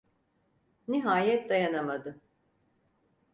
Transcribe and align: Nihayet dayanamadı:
Nihayet 0.87 1.49
dayanamadı: 1.49 2.21